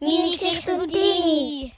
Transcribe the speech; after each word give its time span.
Meine 0.00 0.30
Geschichte 0.32 0.74
und 0.74 0.92
deine. 0.92 1.72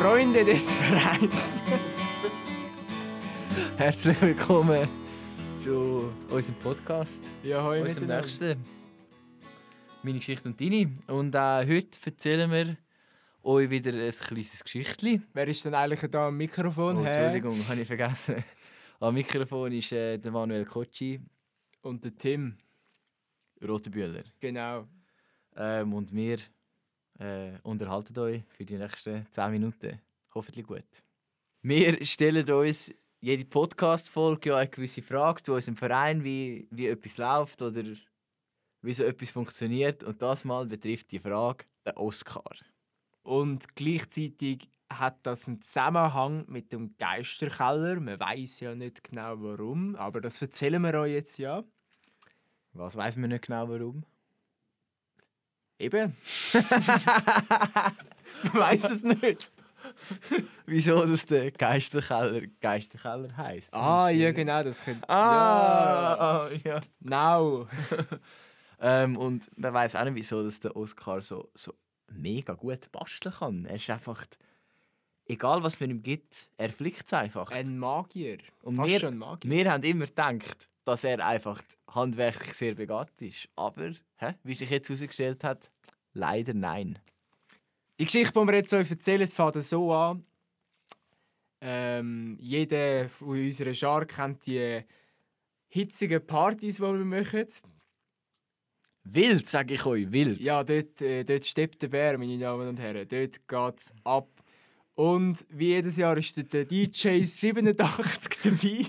Freunde 0.00 0.44
des 0.44 0.72
Vereins. 0.72 1.62
Herzlich 3.76 4.20
willkommen 4.20 4.88
zu 5.58 6.12
unserem 6.30 6.58
Podcast, 6.58 7.24
Ja, 7.42 7.62
hoi 7.62 7.80
unserem 7.82 8.02
miteinander. 8.06 8.20
nächsten. 8.22 8.64
Meine 10.02 10.18
Geschichte 10.18 10.48
und 10.48 10.60
deine. 10.60 10.90
Und 11.06 11.36
auch 11.36 11.64
heute 11.66 11.98
erzählen 12.04 12.50
wir 12.50 12.76
euch 13.44 13.70
wieder 13.70 13.92
ein 13.92 14.10
kleines 14.10 14.62
Geschichtchen. 14.62 15.26
Wer 15.32 15.48
ist 15.48 15.64
denn 15.64 15.74
eigentlich 15.74 16.10
da 16.10 16.28
am 16.28 16.36
Mikrofon? 16.36 16.98
Oh? 16.98 17.04
Entschuldigung, 17.04 17.66
habe 17.68 17.80
ich 17.80 17.86
vergessen. 17.86 18.44
Am 19.00 19.14
Mikrofon 19.14 19.72
ist 19.72 19.92
äh, 19.92 20.18
der 20.18 20.30
Manuel 20.30 20.64
Kotschi, 20.64 21.20
Und 21.82 22.04
der 22.04 22.16
Tim. 22.16 22.56
Rotenbühler. 23.66 24.24
Genau. 24.40 24.86
Ähm, 25.56 25.92
und 25.92 26.12
wir 26.14 26.38
äh, 27.18 27.52
unterhalten 27.62 28.18
euch 28.18 28.42
für 28.48 28.64
die 28.64 28.78
nächsten 28.78 29.26
10 29.30 29.50
Minuten. 29.50 30.00
Hoffentlich 30.34 30.66
gut. 30.66 30.84
Wir 31.62 32.04
stellen 32.04 32.48
uns 32.50 32.92
jede 33.20 33.44
Podcast-Folge 33.44 34.50
ja 34.50 34.56
eine 34.56 34.68
gewisse 34.68 35.02
Frage 35.02 35.42
zu 35.42 35.54
unserem 35.54 35.76
Verein, 35.76 36.24
wie, 36.24 36.66
wie 36.70 36.88
etwas 36.88 37.18
läuft 37.18 37.62
oder 37.62 37.84
wie 38.82 38.94
so 38.94 39.04
etwas 39.04 39.30
funktioniert. 39.30 40.02
Und 40.02 40.20
das 40.20 40.44
mal 40.44 40.66
betrifft 40.66 41.12
die 41.12 41.20
Frage 41.20 41.64
den 41.86 41.96
Oscar. 41.96 42.50
Und 43.22 43.76
gleichzeitig 43.76 44.68
hat 44.90 45.18
das 45.22 45.48
einen 45.48 45.62
Zusammenhang 45.62 46.44
mit 46.48 46.72
dem 46.72 46.96
Geisterkeller. 46.98 48.00
Man 48.00 48.20
weiß 48.20 48.60
ja 48.60 48.74
nicht 48.74 49.04
genau 49.04 49.40
warum, 49.40 49.96
aber 49.96 50.20
das 50.20 50.42
erzählen 50.42 50.82
wir 50.82 50.94
euch 50.94 51.12
jetzt 51.12 51.38
ja. 51.38 51.64
Was 52.72 52.96
weiß 52.96 53.16
man 53.16 53.30
nicht 53.30 53.46
genau 53.46 53.68
warum? 53.68 54.04
Eben. 55.78 56.16
Man 58.44 58.54
weiß 58.54 58.90
es 58.90 59.02
nicht. 59.02 59.50
Wieso 60.66 61.04
das 61.04 61.26
der 61.26 61.50
Geisterkeller 61.50 62.46
Geisterkeller 62.60 63.36
heißt? 63.36 63.74
Ah, 63.74 64.08
ja, 64.08 64.32
genau, 64.32 64.62
das 64.62 64.82
könnte. 64.82 65.08
Ah, 65.08 66.14
ah, 66.14 66.48
ja. 66.64 66.80
Now. 67.00 67.68
Ähm, 68.84 69.16
und 69.16 69.48
man 69.56 69.72
weiß 69.72 69.94
auch 69.94 70.02
nicht, 70.02 70.16
wieso 70.16 70.42
dass 70.42 70.58
der 70.58 70.74
Oscar 70.74 71.22
so, 71.22 71.48
so 71.54 71.72
mega 72.16 72.54
gut 72.54 72.90
basteln 72.92 73.34
kann. 73.34 73.64
Er 73.66 73.76
ist 73.76 73.90
einfach, 73.90 74.24
egal 75.26 75.62
was 75.62 75.78
man 75.80 75.90
ihm 75.90 76.02
gibt, 76.02 76.48
er 76.56 76.70
flickt 76.70 77.06
es 77.06 77.12
einfach. 77.12 77.50
Ein 77.50 77.78
Magier. 77.78 78.38
Und 78.62 78.76
Fast 78.76 78.90
wir- 78.90 79.00
schon 79.00 79.14
ein 79.14 79.18
Magier. 79.18 79.50
Wir 79.50 79.72
haben 79.72 79.82
immer 79.84 80.06
gedacht, 80.06 80.68
dass 80.84 81.04
er 81.04 81.24
einfach 81.24 81.60
handwerklich 81.88 82.54
sehr 82.54 82.74
begabt 82.74 83.20
ist. 83.22 83.48
Aber, 83.56 83.92
hä, 84.16 84.34
wie 84.42 84.54
sich 84.54 84.70
jetzt 84.70 84.88
herausgestellt 84.88 85.44
hat, 85.44 85.70
leider 86.12 86.54
nein. 86.54 86.98
Die 87.98 88.04
Geschichte, 88.06 88.32
die 88.40 88.46
wir 88.46 88.54
jetzt 88.54 88.72
euch 88.74 88.90
erzählen, 88.90 89.28
fängt 89.28 89.62
so 89.62 89.92
an. 89.92 90.24
Ähm, 91.60 92.36
jeder 92.40 93.08
von 93.08 93.28
unserer 93.28 93.74
Schar 93.74 94.04
kennt 94.06 94.46
die 94.46 94.82
hitzigen 95.68 96.26
Partys, 96.26 96.76
die 96.76 96.82
wir 96.82 96.92
machen. 96.92 97.46
Wild, 99.04 99.48
sage 99.48 99.74
ich 99.74 99.84
euch, 99.84 100.10
wild. 100.12 100.40
Ja, 100.40 100.62
dort, 100.62 101.02
äh, 101.02 101.24
dort 101.24 101.44
steppt 101.44 101.82
der 101.82 101.88
Bär, 101.88 102.18
meine 102.18 102.38
Damen 102.38 102.68
und 102.68 102.78
Herren. 102.78 103.06
Dort 103.08 103.48
geht 103.48 103.80
es 103.80 103.92
ab. 104.04 104.28
Und 104.94 105.44
wie 105.48 105.68
jedes 105.68 105.96
Jahr 105.96 106.16
ist 106.16 106.36
der 106.52 106.64
DJ 106.64 107.24
87 107.24 108.38
dabei. 108.44 108.86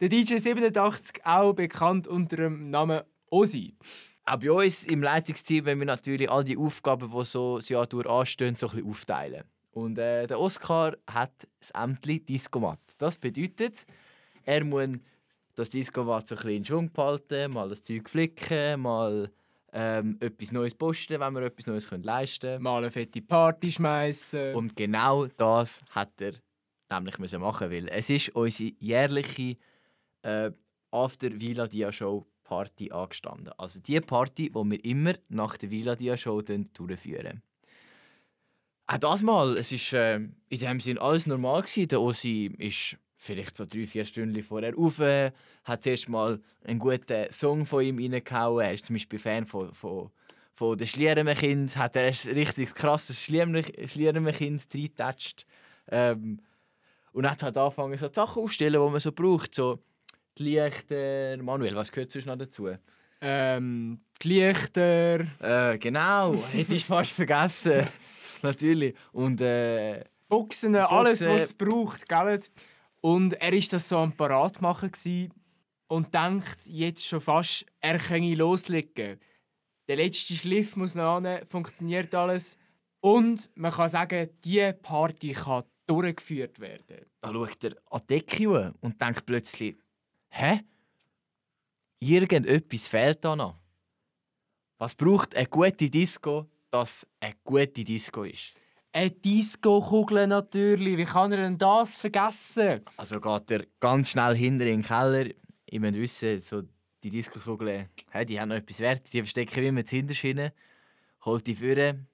Der 0.00 0.08
DJ 0.08 0.36
87 0.36 1.24
auch 1.24 1.52
bekannt 1.52 2.08
unter 2.08 2.36
dem 2.36 2.70
Namen 2.70 3.02
Osi. 3.30 3.76
Auch 4.24 4.38
bei 4.38 4.50
uns 4.50 4.84
im 4.86 5.02
Leitungsteam 5.02 5.66
wenn 5.66 5.78
wir 5.78 5.86
natürlich 5.86 6.30
all 6.30 6.42
die 6.42 6.56
Aufgaben, 6.56 7.12
die 7.12 7.24
so 7.24 7.58
das 7.58 7.68
Jahr 7.68 7.86
durch 7.86 8.06
anstehen, 8.06 8.56
so 8.56 8.66
ein 8.66 8.72
bisschen 8.72 8.90
aufteilen. 8.90 9.44
Und 9.72 9.98
äh, 9.98 10.26
der 10.26 10.40
Oscar 10.40 10.96
hat 11.06 11.46
das 11.60 11.70
Ämtli 11.72 12.20
Discomat. 12.20 12.80
Das 12.98 13.18
bedeutet, 13.18 13.86
er 14.44 14.64
muss 14.64 14.88
das 15.54 15.70
Discomat 15.70 16.28
so 16.28 16.34
ein 16.34 16.38
bisschen 16.38 16.56
in 16.56 16.64
Schwung 16.64 16.92
behalten, 16.92 17.52
mal 17.52 17.68
das 17.68 17.82
Zeug 17.82 18.08
flicken, 18.08 18.80
mal 18.80 19.30
ähm, 19.72 20.16
etwas 20.20 20.52
Neues 20.52 20.74
posten, 20.74 21.20
wenn 21.20 21.34
wir 21.34 21.42
etwas 21.42 21.66
Neues 21.66 21.88
können 21.88 22.04
leisten 22.04 22.46
können. 22.46 22.62
Mal 22.62 22.78
eine 22.78 22.90
fette 22.90 23.22
Party 23.22 23.70
schmeißen. 23.70 24.54
Und 24.54 24.76
genau 24.76 25.26
das 25.26 25.82
hat 25.90 26.20
er 26.20 26.34
nämlich 26.90 27.18
müssen 27.18 27.40
machen, 27.40 27.70
weil 27.70 27.88
es 27.88 28.10
ist 28.10 28.34
unsere 28.34 28.72
jährliche 28.78 29.56
äh, 30.22 30.50
After 30.90 31.28
Villa 31.40 31.66
Dia 31.66 31.90
Show 31.90 32.24
Party 32.44 32.92
angestanden. 32.92 33.52
Also 33.58 33.80
die 33.80 34.00
Party, 34.00 34.50
die 34.50 34.54
wir 34.54 34.84
immer 34.84 35.14
nach 35.28 35.56
der 35.56 35.70
Villa 35.70 35.96
Dia 35.96 36.16
Show 36.16 36.40
durchführen. 36.42 37.42
Auch 38.86 38.98
das 38.98 39.22
mal, 39.22 39.56
es 39.56 39.72
ist 39.72 39.92
äh, 39.92 40.16
in 40.16 40.58
dem 40.58 40.78
Sinn 40.78 40.98
alles 40.98 41.26
normal 41.26 41.62
gewesen. 41.62 41.88
Der 41.88 42.00
Ossi 42.00 42.54
ist 42.58 42.96
vielleicht 43.24 43.56
so 43.56 43.64
drei, 43.64 43.86
vier 43.86 44.04
Stunden 44.04 44.42
vorher 44.42 44.76
auf, 44.76 44.98
äh, 45.00 45.32
hat 45.64 45.82
zuerst 45.82 46.08
mal 46.08 46.40
einen 46.64 46.78
guten 46.78 47.32
Song 47.32 47.66
von 47.66 47.84
ihm 47.84 47.98
reingehauen. 47.98 48.64
Er 48.64 48.74
ist 48.74 48.84
zum 48.84 48.94
Beispiel 48.94 49.18
Fan 49.18 49.46
von, 49.46 49.72
von, 49.72 50.10
von 50.52 50.78
den 50.78 50.86
Schlierenmechind, 50.86 51.76
hat 51.76 51.96
er 51.96 52.06
ein 52.06 52.34
richtig 52.34 52.74
krasses 52.74 53.22
Schlierenmechind 53.22 54.66
reingetatscht. 54.72 55.46
Ähm, 55.90 56.40
und 57.12 57.30
hat 57.30 57.42
halt 57.42 57.56
angefangen, 57.56 57.96
so 57.96 58.08
Sachen 58.12 58.42
aufzustellen, 58.42 58.72
die 58.72 58.90
man 58.90 59.00
so 59.00 59.12
braucht. 59.12 59.54
So 59.54 59.78
die 60.36 60.56
Lichter. 60.56 61.36
Manuel, 61.38 61.76
was 61.76 61.92
gehört 61.92 62.10
sonst 62.10 62.26
noch 62.26 62.36
dazu? 62.36 62.68
Ähm, 63.20 64.00
die 64.20 64.28
Lichter. 64.28 65.20
Äh, 65.40 65.78
genau, 65.78 66.34
hätte 66.52 66.74
ich 66.74 66.84
fast 66.84 67.12
vergessen. 67.12 67.84
Natürlich. 68.42 68.94
Und 69.12 69.40
äh, 69.40 70.04
Boxen, 70.28 70.74
alles, 70.74 71.20
Boxen. 71.20 71.28
was 71.28 71.42
es 71.42 71.54
braucht, 71.54 72.08
gell? 72.08 72.40
Und 73.04 73.34
er 73.34 73.52
ist 73.52 73.70
das 73.70 73.86
so 73.86 73.98
am 73.98 74.16
Parat 74.16 74.62
machen 74.62 74.90
und 75.88 76.14
denkt 76.14 76.64
jetzt 76.64 77.06
schon 77.06 77.20
fast, 77.20 77.66
er 77.78 77.98
könne 77.98 78.34
loslegen. 78.34 79.20
Der 79.86 79.96
letzte 79.96 80.32
Schliff 80.32 80.74
muss 80.74 80.94
noch 80.94 81.16
an, 81.16 81.46
funktioniert 81.46 82.14
alles. 82.14 82.56
Und 83.00 83.50
man 83.56 83.72
kann 83.72 83.90
sagen, 83.90 84.30
die 84.42 84.72
Party 84.72 85.32
kann 85.32 85.64
durchgeführt 85.86 86.58
werden. 86.60 87.04
da 87.20 87.30
schaut 87.30 87.64
er 87.64 87.76
an 87.90 88.00
die 88.08 88.20
Decke 88.20 88.72
und 88.80 88.98
denkt 88.98 89.26
plötzlich: 89.26 89.76
Hä? 90.30 90.60
Irgendetwas 92.00 92.88
fehlt 92.88 93.22
da 93.22 93.36
noch. 93.36 93.58
Was 94.78 94.94
braucht 94.94 95.36
eine 95.36 95.46
gute 95.46 95.90
Disco, 95.90 96.48
dass 96.70 97.06
eine 97.20 97.34
gute 97.44 97.84
Disco 97.84 98.24
ist? 98.24 98.54
Eine 98.96 99.10
Disco-Kugel 99.10 100.28
natürlich, 100.28 100.96
wie 100.96 101.04
kann 101.04 101.32
er 101.32 101.38
denn 101.38 101.58
das 101.58 101.96
vergessen? 101.96 102.82
Also 102.96 103.20
geht 103.20 103.50
er 103.50 103.66
ganz 103.80 104.10
schnell 104.10 104.36
hinter 104.36 104.66
in 104.66 104.82
den 104.82 104.86
Keller. 104.86 105.30
Ich 105.66 105.80
muss 105.80 105.94
wissen, 105.94 106.40
so 106.40 106.62
die 107.02 107.24
hey, 108.10 108.24
die 108.24 108.40
haben 108.40 108.50
noch 108.50 108.56
etwas 108.56 108.78
wert. 108.78 109.12
Die 109.12 109.20
verstecken 109.20 109.56
wir 109.56 109.68
immer 109.70 109.82
hinter 109.82 110.52
holt 111.24 111.44
die 111.44 111.56
führen 111.56 112.06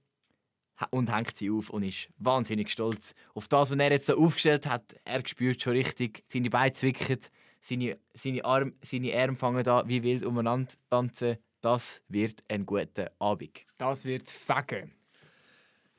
und 0.88 1.14
hängt 1.14 1.36
sie 1.36 1.50
auf 1.50 1.68
und 1.68 1.82
ist 1.82 2.08
wahnsinnig 2.16 2.70
stolz 2.70 3.14
auf 3.34 3.46
das, 3.46 3.70
was 3.70 3.78
er 3.78 3.92
jetzt 3.92 4.08
da 4.08 4.14
aufgestellt 4.14 4.64
hat. 4.64 4.96
Er 5.04 5.20
spürt 5.28 5.60
schon 5.60 5.74
richtig, 5.74 6.24
seine 6.28 6.48
Beine 6.48 6.72
zwicken, 6.72 7.18
seine, 7.60 7.98
seine, 8.14 8.42
Arme, 8.42 8.72
seine 8.80 9.14
Arme 9.14 9.36
fangen 9.36 9.64
da 9.64 9.86
wie 9.86 10.02
wild 10.02 10.24
umeinander 10.24 10.72
tanzen. 10.88 11.36
Das 11.60 12.00
wird 12.08 12.42
ein 12.48 12.64
guter 12.64 13.10
Abend. 13.18 13.66
Das 13.76 14.06
wird 14.06 14.30
fegen. 14.30 14.94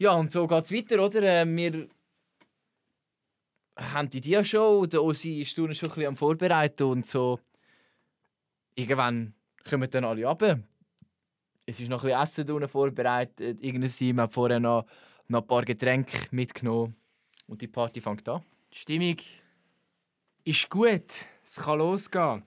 Ja, 0.01 0.13
und 0.13 0.31
so 0.31 0.47
geht 0.47 0.65
es 0.65 0.71
weiter, 0.71 1.05
oder? 1.05 1.21
Äh, 1.21 1.45
wir 1.45 1.87
haben 3.77 4.09
die 4.09 4.19
Dia-Show, 4.19 4.87
der 4.87 5.03
Ossi 5.03 5.41
ist 5.41 5.55
schon 5.55 5.65
ein 5.65 5.77
bisschen 5.77 6.07
am 6.07 6.17
Vorbereiten 6.17 6.85
und 6.85 7.05
so. 7.05 7.39
Irgendwann 8.73 9.35
kommen 9.69 9.87
dann 9.91 10.05
alle 10.05 10.25
runter. 10.25 10.59
Es 11.67 11.79
ist 11.79 11.87
noch 11.87 12.03
ein 12.03 12.07
bisschen 12.07 12.47
Essen 12.47 12.51
unten 12.51 12.67
vorbereitet. 12.67 13.63
Irgendein 13.63 13.91
Team 13.91 14.19
hat 14.19 14.33
vorher 14.33 14.59
noch, 14.59 14.87
noch 15.27 15.41
ein 15.41 15.47
paar 15.47 15.65
Getränke 15.65 16.17
mitgenommen. 16.31 16.95
Und 17.45 17.61
die 17.61 17.67
Party 17.67 18.01
fängt 18.01 18.27
an. 18.27 18.41
Die 18.73 18.77
Stimmung 18.79 19.17
ist 20.43 20.67
gut. 20.67 21.27
Es 21.43 21.57
kann 21.57 21.77
losgehen. 21.77 22.41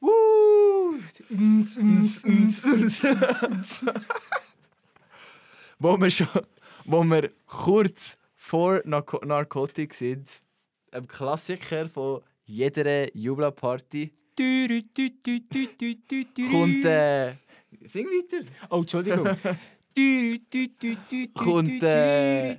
Woo! 0.00 0.94
Wo 5.78 6.00
wir 6.00 6.10
schon, 6.10 6.28
wo 6.84 7.02
wir 7.04 7.30
kurz 7.46 8.16
vor 8.34 8.82
Narco 8.84 9.24
Narcotics 9.24 9.98
sind. 9.98 10.28
Ein 10.92 11.08
Klassiker 11.08 11.88
von 11.88 12.22
jeder 12.44 13.14
Jubla-Party. 13.16 14.12
Kommt, 16.50 16.84
äh, 16.84 17.34
sing 17.84 18.06
weiter. 18.06 18.44
Oh, 18.70 18.80
Entschuldigung. 18.80 19.26
Kommt, 21.34 21.82
äh, 21.82 22.56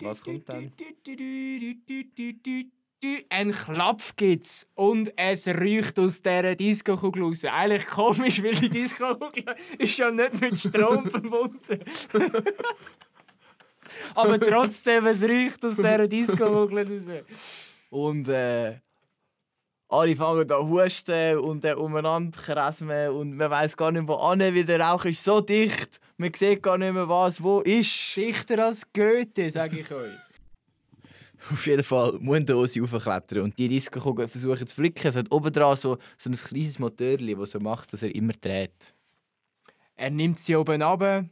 Was 0.00 0.22
kommt 0.22 0.48
dann? 0.48 0.72
Ein 3.30 3.52
Klapp 3.52 4.16
gibt's 4.16 4.66
und 4.74 5.12
es 5.16 5.46
riecht 5.46 5.98
aus 6.00 6.20
dieser 6.20 6.56
Disco-Kugel 6.56 7.22
raus. 7.22 7.44
Eigentlich 7.44 7.86
komisch, 7.86 8.42
weil 8.42 8.56
die 8.56 8.68
Disco-Kugel 8.68 9.44
ist 9.78 9.98
ja 9.98 10.10
nicht 10.10 10.40
mit 10.40 10.58
Strom 10.58 11.06
verbunden. 11.10 11.80
Aber 14.14 14.40
trotzdem, 14.40 15.06
es 15.06 15.22
riecht 15.22 15.64
aus 15.64 15.76
dieser 15.76 16.08
Disco-Kugel 16.08 16.92
raus. 16.92 17.24
Und 17.90 18.28
äh, 18.28 18.80
alle 19.88 20.16
fangen 20.16 20.50
an 20.50 20.68
husten 20.68 21.38
und 21.38 21.64
äh, 21.64 21.74
umeinander 21.74 22.38
kresmen 22.38 23.10
und 23.10 23.34
man 23.34 23.50
weiß 23.50 23.76
gar 23.76 23.90
nicht, 23.90 24.06
wo 24.06 24.14
an, 24.16 24.40
weil 24.40 24.64
der 24.64 24.80
Rauch 24.80 25.04
ist 25.06 25.24
so 25.24 25.40
dicht. 25.40 26.00
Man 26.18 26.34
sieht 26.34 26.62
gar 26.62 26.76
nicht 26.76 26.92
mehr, 26.92 27.08
was 27.08 27.42
wo 27.42 27.60
ist. 27.60 28.16
Dichter 28.16 28.66
als 28.66 28.92
Goethe, 28.92 29.50
sage 29.50 29.78
ich 29.80 29.90
euch. 29.90 30.27
Auf 31.52 31.66
jeden 31.66 31.84
Fall 31.84 32.18
Ossi 32.54 32.80
raufklettern 32.80 33.40
und 33.40 33.58
die 33.58 33.68
Disco-Kugel 33.68 34.28
versuchen 34.28 34.66
zu 34.66 34.74
flicken. 34.74 35.08
Es 35.08 35.16
hat 35.16 35.30
oben 35.30 35.52
dran 35.52 35.76
so, 35.76 35.98
so 36.16 36.30
ein 36.30 36.36
kleines 36.36 36.78
Motörchen, 36.78 37.38
das 37.38 37.52
so 37.52 37.60
macht, 37.60 37.92
dass 37.92 38.02
er 38.02 38.14
immer 38.14 38.32
dreht. 38.32 38.94
Er 39.94 40.10
nimmt 40.10 40.38
sie 40.38 40.56
oben 40.56 40.82
ab, 40.82 41.24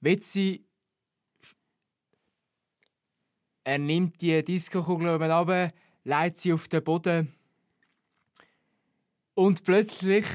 will 0.00 0.22
sie. 0.22 0.64
Er 3.64 3.78
nimmt 3.78 4.20
die 4.20 4.42
Disco-Kugel 4.42 5.14
oben 5.14 5.30
ab, 5.30 5.72
legt 6.04 6.38
sie 6.38 6.52
auf 6.52 6.68
den 6.68 6.84
Boden. 6.84 7.32
Und 9.34 9.64
plötzlich. 9.64 10.26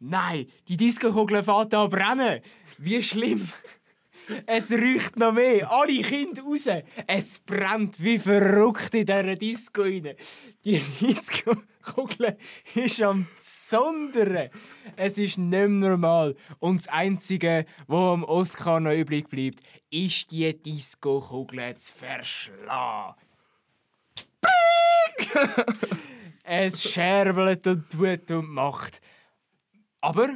Nein, 0.00 0.46
die 0.68 0.76
Disco-Kugel 0.76 1.42
fährt 1.42 1.72
an 1.72 1.88
brennen. 1.88 2.40
Wie 2.78 3.02
schlimm! 3.02 3.48
Es 4.46 4.70
riecht 4.70 5.16
noch 5.16 5.32
mehr. 5.32 5.70
Alle 5.70 6.02
Kinder 6.02 6.42
raus. 6.42 6.66
Es 7.06 7.38
brennt 7.40 8.02
wie 8.02 8.18
verrückt 8.18 8.94
in 8.94 9.06
dieser 9.06 9.34
Disco 9.36 9.82
rein. 9.82 10.14
Die 10.64 10.80
Disco-Kugel 11.00 12.36
ist 12.74 13.02
am 13.02 13.26
Sondern. 13.38 14.50
Es 14.96 15.18
ist 15.18 15.38
nicht 15.38 15.50
mehr 15.50 15.68
normal. 15.68 16.34
Und 16.58 16.80
das 16.80 16.88
Einzige, 16.88 17.66
was 17.86 18.12
am 18.12 18.24
Oscar 18.24 18.80
noch 18.80 18.92
übrig 18.92 19.28
bleibt, 19.28 19.60
ist 19.90 20.30
die 20.30 20.52
Disco-Kugel 20.56 21.76
zu 21.76 21.94
verschlagen. 21.94 23.20
Bing! 24.40 25.28
es 26.44 26.82
scherbelt 26.82 27.66
und 27.66 27.90
tut 27.90 28.30
und 28.30 28.48
macht. 28.48 29.00
Aber 30.00 30.28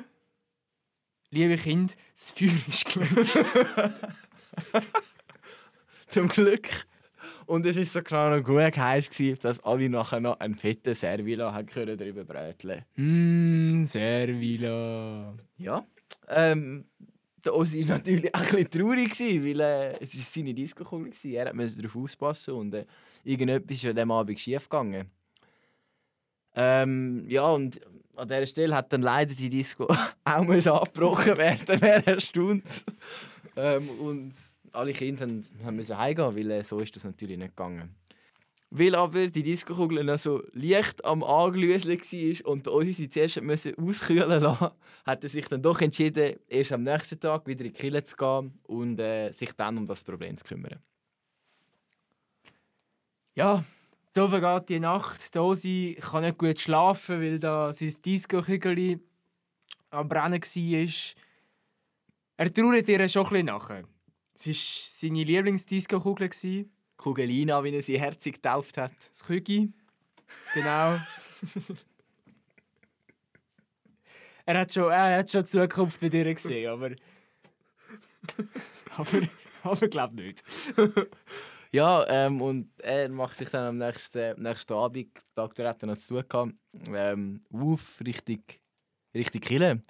Liebe 1.31 1.59
Kind, 1.59 1.95
das 2.15 2.31
Feuer 2.31 2.51
ist 2.67 2.87
gelöscht. 2.87 3.39
Zum 6.07 6.29
Glück. 6.29 6.69
Und 7.45 7.67
es 7.67 7.77
war 7.77 7.85
so 7.85 8.03
genau 8.03 8.37
noch 8.37 8.45
gut 8.45 8.79
heiß, 8.79 9.11
gewesen, 9.11 9.39
dass 9.43 9.61
alle 9.61 9.91
nachher 9.91 10.21
noch 10.21 10.41
einen 10.41 10.55
fetten 10.55 10.95
Servila 10.95 11.53
haben 11.53 11.67
können 11.67 11.99
drüber 11.99 12.25
bröteln. 12.25 12.85
Mmm, 12.97 13.85
Servila. 13.85 15.35
Ja. 15.59 15.87
Ähm, 16.29 16.87
der 17.45 17.55
Ossi 17.55 17.87
war 17.87 17.99
natürlich 17.99 18.35
auch 18.35 18.41
ein 18.41 18.47
bisschen 18.47 18.71
traurig, 18.71 19.11
gewesen, 19.11 19.45
weil 19.45 19.61
äh, 19.61 19.99
es 20.01 20.15
ist 20.15 20.33
seine 20.33 20.55
Disco-Kugel 20.55 21.13
war. 21.13 21.47
Er 21.47 21.55
musste 21.55 21.83
darauf 21.83 21.97
aufpassen 21.97 22.55
und 22.55 22.75
äh, 22.75 22.87
irgendetwas 23.25 23.77
ist 23.77 23.85
an 23.85 23.97
diesem 23.97 24.11
Abend 24.11 24.41
schief 24.41 24.69
gegangen. 24.69 25.11
Ähm, 26.55 27.27
ja, 27.29 27.47
und 27.49 27.81
an 28.19 28.29
dieser 28.29 28.47
Stelle 28.47 28.75
hat 28.75 28.93
dann 28.93 29.03
leider 29.03 29.35
die 29.35 29.49
Disco 29.49 29.87
auch 30.25 30.45
muss 30.45 30.67
abgebrochen 30.67 31.37
werden, 31.37 31.81
wer 31.81 32.07
erstaunt. 32.07 32.85
ähm, 33.57 33.89
und 34.01 34.35
alle 34.73 34.93
Kinder 34.93 35.23
haben, 35.23 35.77
müssen 35.77 35.97
heimgehen, 35.97 36.37
weil 36.37 36.51
äh, 36.51 36.65
so 36.65 36.79
ist 36.79 36.95
das 36.97 37.05
natürlich 37.05 37.39
nicht 37.39 37.57
gegangen. 37.57 37.95
Weil 38.71 38.95
aber 38.95 39.29
die 39.29 39.43
Disco-Kugel 39.43 40.05
noch 40.05 40.19
so 40.19 40.43
leicht 40.53 41.03
am 41.03 41.25
Anglüseln 41.25 41.99
war 41.99 42.51
und 42.53 42.69
Ossi 42.69 42.93
sie 42.93 43.09
zuerst 43.09 43.41
müssen 43.41 43.75
auskühlen 43.79 44.29
lassen, 44.43 44.73
hat 45.07 45.23
er 45.23 45.29
sich 45.31 45.49
dann 45.49 45.63
doch 45.63 45.81
entschieden, 45.81 46.37
erst 46.49 46.73
am 46.73 46.83
nächsten 46.83 47.19
Tag 47.19 47.47
wieder 47.47 47.65
in 47.65 47.73
die 47.73 47.79
Kille 47.79 48.05
zu 48.05 48.15
gehen 48.17 48.59
und 48.65 49.01
äh, 49.01 49.33
sich 49.33 49.53
dann 49.53 49.79
um 49.79 49.87
das 49.87 50.05
Problem 50.05 50.37
zu 50.37 50.45
kümmern. 50.45 50.81
Ja, 53.35 53.65
so 54.19 54.27
vergeht 54.27 54.69
die 54.69 54.81
Nacht. 54.81 55.33
Die 55.33 55.39
Osi 55.39 55.97
kann 56.01 56.25
nicht 56.25 56.39
gut 56.39 56.61
schlafen, 56.61 57.21
weil 57.21 57.39
da 57.39 57.73
sein 57.73 57.95
Disco-Kügel 58.05 58.99
am 59.91 60.09
Brennen 60.09 60.43
war. 60.43 60.89
Er 62.37 62.53
trauert 62.53 62.89
ihr 62.89 63.09
schon 63.09 63.27
ein 63.27 63.31
bisschen 63.31 63.47
nachher. 63.47 63.85
Es 64.35 64.49
war 64.49 64.55
seine 64.55 65.23
Lieblings-Disco-Kugel. 65.23 66.31
Das 66.31 66.45
Kugelina, 66.97 67.63
wie 67.63 67.73
er 67.73 67.83
sie 67.83 68.01
herzig 68.01 68.35
getauft 68.35 68.77
hat. 68.77 68.91
Kügi. 69.25 69.73
Genau. 70.53 70.97
er 74.47 74.59
hat 74.59 74.75
schon, 74.75 74.91
er 74.91 75.19
hat 75.19 75.31
schon 75.31 75.47
Zukunft 75.47 76.01
bei 76.01 76.09
dir 76.09 76.35
gesehen, 76.35 76.71
aber. 76.71 76.91
aber, 78.97 79.21
aber 79.63 79.83
ich 79.85 79.91
glaube 79.91 80.17
nicht. 80.17 80.43
Ja, 81.71 82.07
ähm, 82.09 82.41
und 82.41 82.71
er 82.81 83.11
macht 83.11 83.37
sich 83.37 83.51
dann 83.51 83.67
am 83.67 83.79
nächsten, 83.79 84.41
nächsten 84.41 84.73
Abend, 84.73 85.09
Tag 85.35 85.55
der 85.55 85.69
hat 85.69 85.83
noch 85.83 85.99
zu 85.99 86.15
tun 86.15 86.25
gehabt, 86.27 86.55
ähm, 86.89 87.43
auf 87.53 88.01
richtig, 88.05 88.61
richtig 89.15 89.45
Kille. 89.45 89.83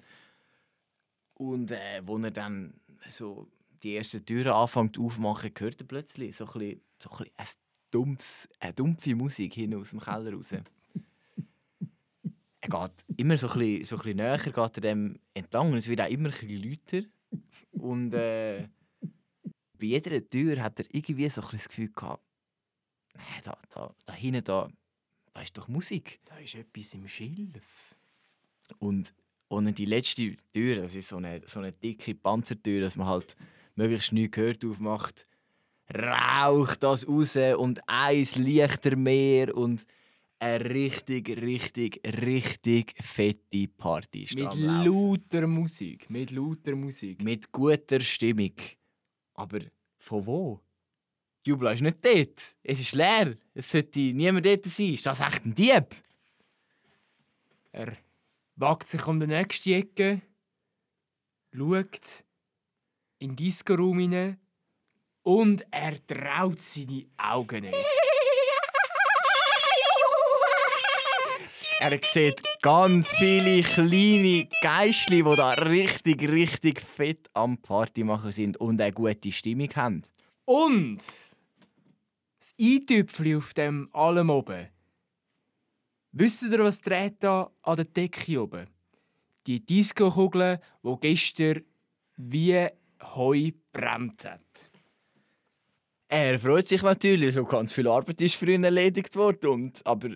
Und 1.35 1.71
äh, 1.71 2.01
wo 2.03 2.17
er 2.17 2.31
dann 2.31 2.73
so 3.07 3.47
die 3.81 3.95
ersten 3.95 4.25
Türen 4.25 4.51
anfängt 4.51 4.99
aufmachen, 4.99 5.53
hört 5.57 5.79
er 5.79 5.87
plötzlich 5.87 6.35
so 6.35 6.45
ein 6.47 6.51
bisschen, 6.51 6.81
so 7.01 7.09
ein 7.11 7.17
bisschen 7.17 7.61
dumpfes, 7.91 8.49
eine 8.59 8.73
dumpfe 8.73 9.15
Musik 9.15 9.53
hin 9.53 9.75
aus 9.75 9.91
dem 9.91 10.01
Keller 10.01 10.33
raus. 10.33 10.51
er 10.51 10.63
geht 12.69 13.05
immer 13.15 13.37
so 13.37 13.47
ein 13.47 13.57
bisschen, 13.57 13.85
so 13.85 13.95
ein 13.95 14.01
bisschen 14.01 14.17
näher 14.17 14.37
geht 14.37 14.57
er 14.57 14.69
dem 14.69 15.17
entlang 15.33 15.71
und 15.71 15.77
es 15.77 15.87
wird 15.87 16.01
auch 16.01 16.09
immer 16.09 16.29
ein 16.29 16.35
bisschen 16.47 16.61
lauter. 16.61 17.07
Und 17.71 18.13
äh, 18.13 18.67
bei 19.79 19.87
jeder 19.87 20.27
Tür 20.29 20.61
hat 20.61 20.79
er 20.79 20.85
irgendwie 20.93 21.29
so 21.29 21.41
ein 21.41 21.47
das 21.51 21.69
Gefühl 21.69 21.89
gehabt, 21.89 22.23
da, 23.43 23.57
da, 23.69 23.95
da 24.05 24.13
hinten, 24.13 24.43
da, 24.43 24.69
da 25.33 25.41
ist 25.41 25.57
doch 25.57 25.67
Musik. 25.67 26.19
Da 26.25 26.37
ist 26.37 26.55
etwas 26.55 26.93
im 26.93 27.07
Schilf. 27.07 27.95
Und, 28.77 29.13
und 29.47 29.77
die 29.77 29.85
letzte 29.85 30.35
Tür, 30.53 30.75
das 30.81 30.95
ist 30.95 31.09
so 31.09 31.17
eine, 31.17 31.41
so 31.45 31.59
eine 31.59 31.71
dicke 31.71 32.13
Panzertür, 32.13 32.81
dass 32.81 32.95
man 32.95 33.07
halt 33.07 33.35
möglichst 33.75 34.11
nichts 34.11 34.35
gehört 34.35 34.63
aufmacht, 34.65 35.25
raucht 35.93 36.83
das 36.83 37.07
raus 37.07 37.35
und 37.57 37.79
eins 37.87 38.35
leichter 38.35 38.95
mehr 38.95 39.55
und 39.55 39.85
eine 40.39 40.69
richtig, 40.69 41.29
richtig, 41.41 41.99
richtig 42.05 42.93
fette 43.01 43.67
Party 43.67 44.27
Mit 44.33 44.55
lauter 44.55 45.47
Musik. 45.47 46.09
Mit 46.09 46.31
lauter 46.31 46.75
Musik. 46.75 47.21
Mit 47.21 47.51
guter 47.51 47.99
Stimmung. 47.99 48.53
Aber 49.39 49.61
von 49.97 50.25
wo? 50.25 50.59
Die 51.45 51.51
Jubel 51.51 51.71
ist 51.71 51.79
nicht 51.81 52.03
dort. 52.03 52.57
Es 52.61 52.81
ist 52.81 52.91
leer. 52.91 53.37
Es 53.53 53.71
sollte 53.71 54.01
niemand 54.01 54.45
dort 54.45 54.65
sein. 54.65 54.93
Ist 54.93 55.05
das 55.05 55.21
echt 55.21 55.45
ein 55.45 55.55
Dieb? 55.55 55.95
Er 57.71 57.95
wagt 58.57 58.89
sich 58.89 59.07
um 59.07 59.17
die 59.17 59.27
nächste 59.27 59.75
Ecke, 59.75 60.21
schaut 61.55 62.25
in 63.19 63.29
den 63.29 63.35
Disco-Raum 63.37 63.99
hinein 63.99 64.37
und 65.23 65.65
er 65.71 66.05
traut 66.05 66.59
seine 66.59 67.05
Augen 67.15 67.61
nicht. 67.61 67.98
Er 71.81 71.97
sieht 72.03 72.43
ganz 72.61 73.07
viele 73.13 73.61
kleine 73.63 74.49
Geistli, 74.61 75.23
die 75.23 75.35
da 75.37 75.51
richtig, 75.51 76.29
richtig 76.29 76.81
fett 76.81 77.29
am 77.33 77.57
Party 77.57 78.03
machen 78.03 78.33
sind 78.33 78.57
und 78.57 78.81
eine 78.81 78.91
gute 78.91 79.31
Stimmung 79.31 79.69
haben. 79.77 80.03
Und 80.43 80.97
das 82.39 82.53
Eintüpfli 82.59 83.37
auf 83.37 83.53
dem 83.53 83.87
allem 83.93 84.29
oben. 84.29 84.67
Wisst 86.11 86.43
ihr, 86.43 86.59
was 86.59 86.81
dreht 86.81 87.23
da 87.23 87.49
an 87.61 87.77
der 87.77 87.85
Decke 87.85 88.41
oben? 88.41 88.67
Die 89.47 89.65
Disco-Kugel, 89.65 90.59
die 90.83 90.95
gestern 90.99 91.63
wie 92.17 92.67
Heu 93.01 93.51
brennt 93.71 94.25
hat. 94.25 94.69
Er 96.09 96.37
freut 96.39 96.67
sich 96.67 96.81
natürlich, 96.81 97.35
so 97.35 97.45
ganz 97.45 97.71
viel 97.71 97.87
Arbeit 97.87 98.19
ist 98.19 98.35
für 98.35 98.51
ihn 98.51 98.65
erledigt 98.65 99.15
worden. 99.15 99.49
Und, 99.49 99.85
aber 99.85 100.09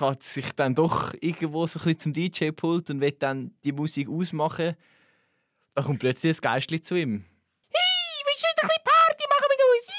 geht 0.00 0.22
sich 0.22 0.52
dann 0.52 0.74
doch 0.74 1.12
irgendwo 1.20 1.66
so 1.66 1.78
ein 1.78 1.94
bisschen 1.94 1.98
zum 1.98 2.12
DJ-Pult 2.14 2.90
und 2.90 3.00
will 3.00 3.12
dann 3.12 3.52
die 3.64 3.72
Musik 3.72 4.08
ausmachen. 4.08 4.74
Da 5.74 5.82
kommt 5.82 6.00
plötzlich 6.00 6.38
ein 6.38 6.40
Geistli 6.40 6.80
zu 6.80 6.94
ihm. 6.94 7.24
Hey, 7.70 8.24
willst 8.24 8.44
du 8.44 8.48
nicht 8.48 8.62
ein 8.62 8.68
bisschen 8.68 8.84
Party 8.84 9.24
machen 9.28 9.46
mit 9.50 9.60
uns? 9.76 9.90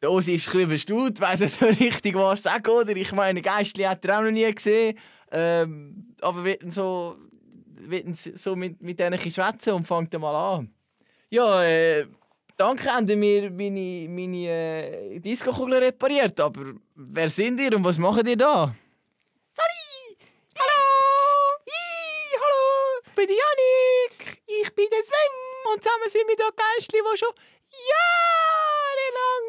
Der 0.00 0.10
Osi 0.10 0.34
ist 0.34 0.48
ein 0.48 0.68
bisschen 0.68 0.68
verstaut, 0.68 1.20
weiss 1.20 1.40
nicht 1.40 1.80
richtig 1.80 2.14
was 2.16 2.42
sagen, 2.42 2.68
oder? 2.68 2.96
Ich 2.96 3.12
meine, 3.12 3.40
Geistli 3.40 3.84
hat 3.84 4.04
er 4.04 4.18
auch 4.18 4.22
noch 4.22 4.30
nie 4.30 4.52
gesehen. 4.52 4.98
Ähm, 5.30 6.14
aber 6.20 6.44
wir 6.44 6.58
so, 6.68 7.16
wir 7.66 8.02
so 8.14 8.56
mit, 8.56 8.82
mit 8.82 8.98
denen 8.98 9.18
schwätzen 9.18 9.72
und 9.74 9.86
fangt 9.86 10.12
mal 10.18 10.56
an. 10.56 10.74
Ja, 11.30 11.62
äh, 11.64 12.06
danke, 12.62 12.92
haben 12.92 13.18
mir 13.18 13.50
meine, 13.50 14.08
meine 14.08 14.46
äh, 14.48 15.18
Disco-Kugel 15.18 15.78
repariert. 15.78 16.38
Aber 16.38 16.64
wer 16.94 17.28
sind 17.28 17.60
ihr 17.60 17.74
und 17.76 17.84
was 17.84 17.98
macht 17.98 18.26
ihr 18.26 18.36
da? 18.36 18.74
Sali! 19.50 20.16
Hallo! 20.60 20.82
Hi, 21.72 22.38
hallo! 22.42 23.02
Ich 23.06 23.12
bin 23.16 23.26
die 23.26 23.38
Janik! 23.42 24.42
Ich 24.46 24.74
bin 24.74 24.86
der 24.90 25.02
Sven! 25.02 25.34
Und 25.72 25.82
zusammen 25.82 26.08
sind 26.08 26.28
wir 26.28 26.36
da 26.36 26.48
Geistli, 26.62 27.00
die 27.00 27.18
schon 27.18 27.34
jahrelang 27.90 29.44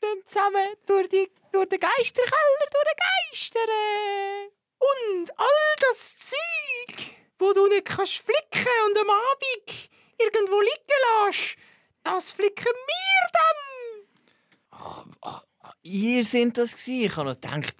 dann 0.00 0.18
zusammen 0.26 0.68
durch, 0.86 1.08
die, 1.08 1.30
durch 1.52 1.68
den 1.68 1.80
Geisterkeller 1.80 2.66
durchgeistern. 2.76 3.70
Und 4.78 5.26
all 5.36 5.74
das 5.80 6.16
Zeug, 6.30 6.96
wo 7.38 7.52
du 7.52 7.66
nicht 7.66 7.86
kannst 7.86 8.18
flicken 8.18 8.76
und 8.86 8.98
am 8.98 9.10
Abend 9.10 9.90
irgendwo 10.18 10.60
liegen 10.60 11.00
lässt, 11.26 11.56
das 12.06 12.32
flicken 12.32 12.64
wir 12.64 13.30
dann! 13.32 14.80
Ah, 14.80 15.04
ah, 15.22 15.42
ah, 15.60 15.72
ihr 15.82 16.24
seid 16.24 16.56
das 16.56 16.72
gewesen. 16.72 17.04
Ich 17.04 17.16
habe 17.16 17.28
noch 17.28 17.40
gedacht, 17.40 17.74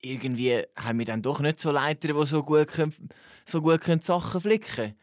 irgendwie 0.00 0.64
haben 0.76 0.98
wir 0.98 1.06
dann 1.06 1.22
doch 1.22 1.40
nicht 1.40 1.58
so 1.58 1.70
Leiter, 1.70 2.12
die 2.12 2.26
so 2.26 2.42
gut, 2.42 2.68
können, 2.68 3.08
so 3.44 3.62
gut 3.62 3.80
können 3.80 4.02
Sachen 4.02 4.40
flicken 4.40 4.74
können. 4.74 4.98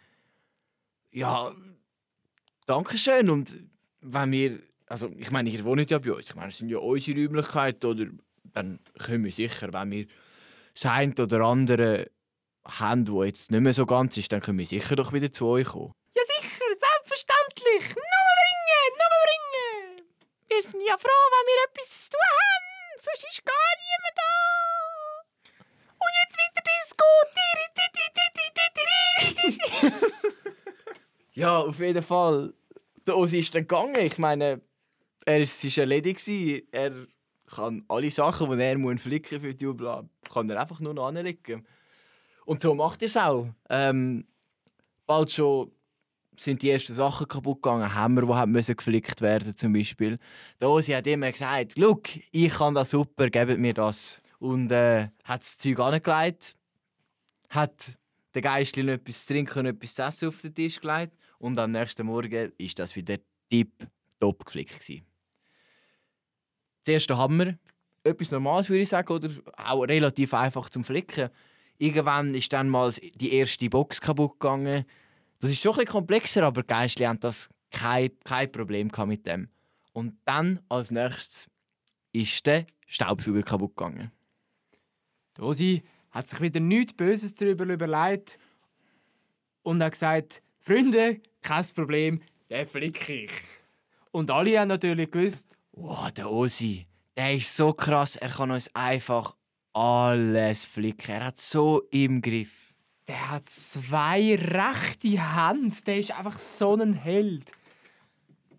Ja, 1.11 1.53
danke 2.67 2.97
schön. 2.97 3.29
Und 3.29 3.57
wenn 4.01 4.31
wir, 4.31 4.59
also 4.85 5.09
ich 5.17 5.31
meine, 5.31 5.49
ihr 5.49 5.63
wohnt 5.63 5.89
ja 5.89 5.97
bei 5.97 6.13
uns. 6.13 6.29
Ich 6.29 6.35
meine, 6.35 6.49
es 6.49 6.59
sind 6.59 6.69
ja 6.69 6.77
unsere 6.77 7.19
Räumlichkeiten, 7.19 7.89
oder 7.89 8.05
dann 8.43 8.79
können 8.99 9.23
wir 9.23 9.31
sicher, 9.31 9.73
wenn 9.73 9.91
wir 9.91 10.05
das 10.73 10.85
eine 10.85 11.13
oder 11.15 11.41
andere 11.41 12.11
haben, 12.63 13.07
wo 13.07 13.23
jetzt 13.23 13.49
nicht 13.49 13.61
mehr 13.61 13.73
so 13.73 13.85
ganz 13.85 14.17
ist, 14.17 14.31
dann 14.31 14.41
können 14.41 14.59
wir 14.59 14.65
sicher 14.65 14.95
doch 14.95 15.13
wieder 15.13 15.31
zu 15.31 15.47
euch 15.47 15.67
kommen. 15.67 15.93
Ja 16.15 16.21
sicher, 16.23 16.65
selbstverständlich. 16.77 17.95
Bringen. 17.95 18.24
Wir 20.55 20.63
sind 20.63 20.81
ja 20.87 20.97
froh, 20.97 21.09
wenn 21.09 21.47
wir 21.47 21.57
etwas 21.69 22.03
zu 22.03 22.11
tun 22.11 22.21
haben. 22.21 22.65
Sonst 22.97 23.25
ist 23.29 23.43
gar 23.43 23.73
niemand 23.83 24.15
da. 24.15 24.31
Und 25.99 26.11
jetzt 26.23 26.37
wieder 26.37 26.63
Disco. 26.63 27.03
ja, 31.33 31.59
auf 31.59 31.77
jeden 31.79 32.01
Fall. 32.01 32.53
Der 33.05 33.17
Osi 33.17 33.39
ist 33.39 33.53
dann 33.53 33.63
gegangen. 33.63 33.99
Ich 33.99 34.17
meine, 34.17 34.61
er 35.25 35.39
war 35.41 35.77
erledigt. 35.77 36.25
Er 36.71 37.05
kann 37.53 37.83
alle 37.89 38.09
Sachen, 38.09 38.57
die 38.57 38.63
er 38.63 38.77
muss 38.77 39.01
flicken 39.01 39.41
für 39.41 39.53
die 39.53 39.65
Jubel, 39.65 40.07
kann 40.33 40.49
er 40.49 40.61
einfach 40.61 40.79
nur 40.79 40.93
noch 40.93 41.07
anlegen. 41.07 41.67
Und 42.45 42.61
so 42.61 42.73
macht 42.73 43.01
er 43.01 43.07
es 43.07 43.17
auch. 43.17 43.49
Ähm, 43.69 44.25
bald 45.05 45.31
schon 45.31 45.74
sind 46.39 46.61
die 46.61 46.69
ersten 46.69 46.95
Sachen 46.95 47.27
kaputt 47.27 47.61
gegangen. 47.61 47.95
Hämmer, 47.99 48.45
die 48.45 48.51
müssen 48.51 48.75
geflickt 48.75 49.21
werden 49.21 49.55
zum 49.55 49.73
Beispiel. 49.73 50.19
Der 50.59 50.69
Osi 50.69 50.91
hat 50.91 51.07
immer 51.07 51.31
gesagt, 51.31 51.77
«Look, 51.77 52.09
ich 52.31 52.53
kann 52.53 52.75
das 52.75 52.91
super, 52.91 53.29
gebt 53.29 53.59
mir 53.59 53.73
das.» 53.73 54.21
Und 54.39 54.71
äh, 54.71 55.09
hat 55.23 55.41
das 55.41 55.57
Zeug 55.57 55.79
angelegt, 55.79 56.55
hat 57.49 57.97
den 58.35 58.41
Geistlichen 58.41 58.89
etwas 58.89 59.25
zu 59.25 59.33
trinken 59.33 59.59
und 59.59 59.65
etwas 59.67 59.95
zu 59.95 60.03
essen 60.03 60.27
auf 60.27 60.41
den 60.41 60.53
Tisch 60.53 60.79
gelegt 60.79 61.13
und 61.39 61.57
am 61.57 61.71
nächsten 61.71 62.05
Morgen 62.05 62.51
war 62.57 62.69
das 62.75 62.95
wieder 62.95 63.17
tipptopp 63.49 64.45
geflickt. 64.45 64.79
Gewesen. 64.79 65.05
Das 66.83 66.93
erste 66.93 67.17
Hammer, 67.17 67.55
etwas 68.03 68.31
Normales 68.31 68.69
würde 68.69 68.81
ich 68.81 68.89
sagen, 68.89 69.11
oder 69.11 69.29
auch 69.57 69.83
relativ 69.83 70.33
einfach 70.33 70.69
zum 70.69 70.83
Flicken. 70.83 71.29
Irgendwann 71.77 72.35
ist 72.35 72.53
dann 72.53 72.69
mal 72.69 72.91
die 72.91 73.33
erste 73.33 73.69
Box 73.69 73.99
kaputt 73.99 74.39
gegangen. 74.39 74.85
Das 75.39 75.51
ist 75.51 75.61
schon 75.61 75.77
ein 75.79 75.85
komplexer, 75.85 76.43
aber 76.43 76.63
Geistli 76.63 77.05
haben 77.05 77.19
das 77.19 77.49
kein, 77.71 78.11
kein 78.23 78.51
Problem 78.51 78.91
mit 79.05 79.25
dem. 79.25 79.49
Und 79.93 80.17
dann 80.25 80.59
als 80.69 80.91
nächstes 80.91 81.47
ist 82.11 82.45
der 82.45 82.65
Staubsauger 82.87 83.43
kaputt 83.43 83.75
gegangen. 83.75 84.11
Dosi 85.33 85.83
hat 86.11 86.29
sich 86.29 86.39
wieder 86.41 86.59
nichts 86.59 86.93
Böses 86.93 87.35
darüber 87.35 87.65
überlegt 87.65 88.39
und 89.63 89.83
hat 89.83 89.91
gesagt, 89.91 90.41
Freunde, 90.59 91.21
kein 91.41 91.65
Problem, 91.75 92.21
den 92.49 92.67
flicke 92.67 93.13
ich. 93.13 93.31
Und 94.11 94.31
alle 94.31 94.59
haben 94.59 94.69
natürlich 94.69 95.11
gewusst, 95.11 95.57
wow, 95.73 96.09
der 96.11 96.31
Osi, 96.31 96.87
der 97.17 97.35
ist 97.35 97.55
so 97.55 97.73
krass, 97.73 98.15
er 98.15 98.29
kann 98.29 98.51
uns 98.51 98.73
einfach 98.73 99.35
alles 99.73 100.63
flicken. 100.63 101.11
Er 101.11 101.25
hat 101.25 101.37
so 101.37 101.81
im 101.91 102.21
Griff. 102.21 102.64
Der 103.07 103.31
hat 103.31 103.49
zwei 103.49 104.35
rechte 104.35 105.07
Hände, 105.07 105.75
der 105.85 105.99
ist 105.99 106.11
einfach 106.11 106.39
so 106.39 106.75
ein 106.75 106.93
Held. 106.93 107.51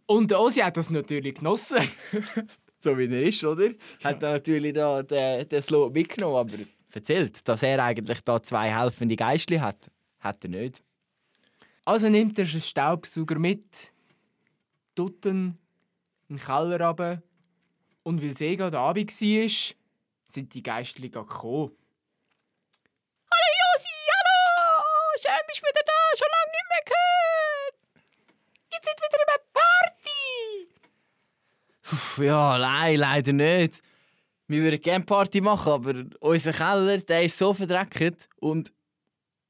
Und 0.06 0.30
der 0.30 0.40
Osi 0.40 0.60
hat 0.60 0.76
das 0.76 0.88
natürlich 0.90 1.34
genossen. 1.34 1.82
so 2.78 2.96
wie 2.96 3.06
er 3.06 3.22
ist, 3.22 3.42
oder? 3.44 3.70
Hat 4.04 4.22
er 4.22 4.34
natürlich 4.34 4.72
da 4.72 5.02
den, 5.02 5.48
den 5.48 5.62
Slow 5.62 5.90
mitgenommen, 5.90 6.36
aber 6.36 6.58
erzählt, 6.92 7.46
dass 7.48 7.62
er 7.62 7.82
eigentlich 7.82 8.22
da 8.22 8.42
zwei 8.42 8.70
helfende 8.70 9.16
Geistli 9.16 9.58
hat. 9.58 9.90
Hat 10.20 10.44
er 10.44 10.50
nicht. 10.50 10.82
Also 11.84 12.08
nimmt 12.08 12.38
er 12.38 12.46
einen 12.46 12.60
Staubsauger 12.60 13.38
mit, 13.38 13.92
tut 14.94 15.24
ihn 15.26 15.56
in 16.28 16.36
den 16.36 16.44
Keller 16.44 16.80
runter 16.80 17.22
und 18.02 18.20
weil 18.22 18.30
es 18.30 18.40
eh 18.40 18.56
gerade 18.56 18.78
Abend 18.78 19.10
war, 19.10 19.76
sind 20.26 20.54
die 20.54 20.62
Geistli 20.62 21.08
gekommen. 21.08 21.70
Hallo 23.30 23.50
Josi, 23.60 23.88
hallo! 24.10 24.82
Schön 25.20 25.45
bist 25.60 25.74
wieder 25.74 25.84
da, 25.86 25.92
schon 26.16 26.28
lange 26.36 26.52
nicht 26.52 26.68
mehr 26.70 26.84
gehört! 26.84 27.74
Jetzt 28.72 28.84
sind 28.84 28.98
wieder 29.00 29.20
über 29.22 29.38
Party! 29.52 30.24
Ja, 32.26 32.58
nein, 32.58 32.96
leider 32.96 33.32
nicht. 33.32 33.82
Wir 34.48 34.62
würden 34.62 34.80
gerne 34.80 35.04
Party 35.04 35.40
machen, 35.40 35.72
aber 35.72 36.04
unser 36.20 36.52
Keller 36.52 36.98
der 36.98 37.22
ist 37.24 37.38
so 37.38 37.54
verdreckt 37.54 38.28
und 38.36 38.72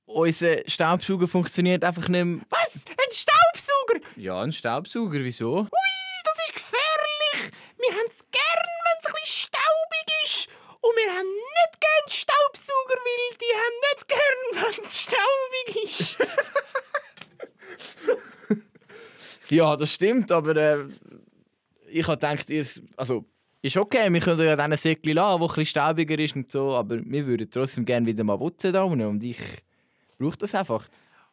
unser 0.05 0.69
Staubsauger 0.69 1.27
funktioniert 1.29 1.83
einfach 1.85 2.09
nicht 2.09 2.25
mehr. 2.25 2.47
Was? 2.51 2.85
Ein 2.89 3.11
Staubsauger? 3.11 4.01
Ja, 4.17 4.41
ein 4.41 4.53
Staubsauger, 4.53 5.19
wieso? 5.21 5.61
Ui, 5.61 6.23
das 6.25 6.39
ist 6.45 6.55
gefährlich! 6.55 7.53
Wir 7.79 7.91
haben 7.91 8.09
es 8.09 8.19
gern, 8.31 8.67
wenn 8.85 8.99
es 9.01 9.07
ein 9.07 9.13
bisschen 9.13 9.49
staubig 9.49 10.07
ist. 10.25 10.49
Und 10.87 10.95
wir 10.95 11.11
haben 11.11 11.29
nicht 11.29 11.81
gern 11.81 12.09
Staubsauger, 12.09 12.99
weil 13.03 13.37
die 13.43 13.55
haben 13.57 13.79
nicht 13.91 14.07
gern, 14.09 14.41
wenn 14.63 14.85
es 14.85 15.03
staubig 15.03 15.77
ist. 15.83 16.17
Ja, 19.51 19.77
das 19.77 19.93
stimmt, 19.93 20.31
aber 20.33 20.57
äh, 20.57 20.87
ich 21.89 22.07
habe 22.07 22.17
gedacht, 22.17 22.51
ihr, 22.51 22.67
also, 22.97 23.25
ist 23.63 23.77
okay, 23.77 24.13
wir 24.13 24.21
können 24.21 24.47
ja 24.47 24.57
diesen 24.57 24.77
Säckchen 24.77 25.15
lassen, 25.15 25.41
der 25.41 25.51
etwas 25.51 25.69
staubiger 25.69 26.19
ist 26.19 26.37
und 26.37 26.53
so, 26.53 26.75
aber 26.75 26.99
wir 27.05 27.27
würden 27.27 27.51
trotzdem 27.51 27.85
gerne 27.85 28.07
wieder 28.07 28.25
mal 28.25 28.39
putzen 28.39 28.73
da 28.73 28.83
unten 28.83 29.07
und 29.07 29.23
ich 29.25 29.39
brauche 30.19 30.37
das 30.39 30.55
einfach. 30.55 30.85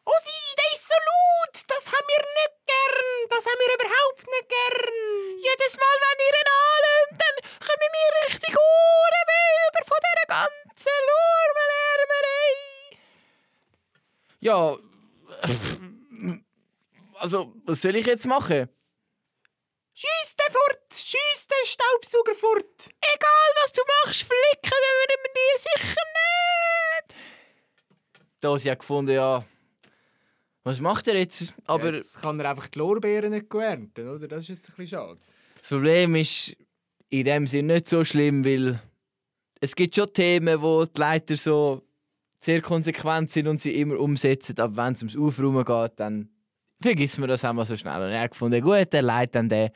Osi, 0.04 0.32
der 0.58 0.72
ist 0.74 0.88
so 0.88 0.94
laut, 0.94 1.64
das 1.68 1.86
haben 1.86 2.06
wir 2.08 2.22
nicht 2.38 2.56
gern, 2.66 3.28
das 3.30 3.46
haben 3.46 3.60
wir 3.62 3.74
überhaupt 3.74 4.26
nicht 4.26 4.48
gern. 4.48 4.94
Jedes 5.38 5.76
Mal, 5.78 5.96
wenn 6.04 6.18
ihr 6.24 6.34
ihn 6.40 6.50
anlöhnt, 6.64 7.16
dann 7.22 7.36
kommen 7.66 7.92
wir 7.94 8.08
richtig 8.26 8.54
Ohrenweh 8.58 9.50
über 9.68 9.82
von 9.86 10.00
dieser 10.04 10.28
ganzen 10.34 10.98
Lurmelärmerei. 11.08 12.48
Ja, 14.40 14.76
also, 17.24 17.54
was 17.64 17.80
soll 17.80 17.96
ich 17.96 18.04
jetzt 18.04 18.26
machen? 18.26 18.68
Schieß 19.94 20.36
den 20.36 20.52
fort! 20.52 20.92
Schieß 20.92 21.46
den 21.46 21.66
Staubsauger 21.66 22.34
fort! 22.34 22.90
Egal, 23.00 23.48
was 23.62 23.72
du 23.72 23.80
machst, 24.04 24.24
flicken 24.24 24.70
würden 24.70 25.20
wir 25.22 25.32
dir 25.32 25.58
sicher 25.58 26.02
nicht! 27.08 27.16
Da 28.40 28.58
sie 28.58 28.76
gefunden, 28.76 29.12
ja, 29.12 29.42
was 30.64 30.80
macht 30.80 31.08
er 31.08 31.16
jetzt? 31.16 31.54
Aber 31.64 31.94
jetzt 31.94 32.20
kann 32.20 32.38
er 32.40 32.50
einfach 32.50 32.68
die 32.68 32.78
Lorbeeren 32.78 33.30
nicht 33.30 33.54
ernten, 33.54 34.06
oder? 34.06 34.28
Das 34.28 34.40
ist 34.40 34.48
jetzt 34.48 34.68
ein 34.68 34.76
bisschen 34.76 34.98
schade. 34.98 35.18
Das 35.58 35.68
Problem 35.70 36.16
ist 36.16 36.54
in 37.08 37.24
dem 37.24 37.46
Sinne 37.46 37.74
nicht 37.74 37.88
so 37.88 38.04
schlimm, 38.04 38.44
weil 38.44 38.82
es 39.62 39.74
gibt 39.74 39.96
schon 39.96 40.12
Themen, 40.12 40.60
wo 40.60 40.84
die 40.84 41.00
Leiter 41.00 41.38
so 41.38 41.80
sehr 42.38 42.60
konsequent 42.60 43.30
sind 43.30 43.46
und 43.46 43.62
sie 43.62 43.80
immer 43.80 43.98
umsetzen, 43.98 44.60
aber 44.60 44.76
wenn 44.76 44.92
es 44.92 45.00
ums 45.00 45.16
Aufräumen 45.16 45.64
geht, 45.64 45.92
dann 45.98 46.28
vergisst 46.84 47.18
man 47.18 47.30
das 47.30 47.42
einmal 47.44 47.64
so 47.64 47.76
schnell. 47.78 48.02
Und 48.02 48.10
er 48.10 48.20
hat 48.20 48.32
gefunden, 48.32 48.60
gut, 48.60 48.92
er 48.92 49.00
leitet 49.00 49.36
dann 49.36 49.48
den, 49.48 49.70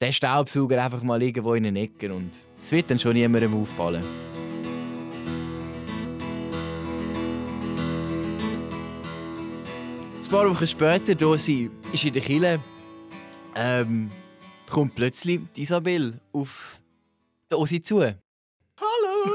den 0.00 0.12
Staubsauger 0.12 0.84
einfach 0.84 1.02
mal 1.02 1.20
irgendwo 1.20 1.54
in 1.54 1.64
den 1.64 1.74
Ecken 1.74 2.12
und 2.12 2.30
es 2.62 2.70
wird 2.70 2.88
dann 2.88 3.00
schon 3.00 3.14
niemandem 3.14 3.52
auffallen. 3.60 4.04
Ein 10.22 10.28
paar 10.30 10.48
Wochen 10.48 10.66
später, 10.66 11.16
da 11.16 11.36
sie 11.36 11.68
ist 11.92 12.04
in 12.04 12.12
der 12.12 12.22
Kille, 12.22 12.60
ähm, 13.56 14.10
kommt 14.70 14.94
plötzlich 14.94 15.40
Isabel 15.56 16.20
auf 16.32 16.80
die 17.50 17.56
Osi 17.56 17.80
zu. 17.80 18.02
Hallo! 18.02 18.14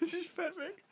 das 0.00 0.12
ist 0.12 0.36
perfekt. 0.36 0.84